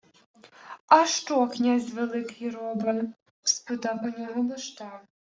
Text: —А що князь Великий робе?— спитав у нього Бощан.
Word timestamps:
—А 0.87 1.05
що 1.05 1.47
князь 1.47 1.93
Великий 1.93 2.49
робе?— 2.49 3.03
спитав 3.43 3.99
у 4.03 4.19
нього 4.19 4.41
Бощан. 4.43 4.99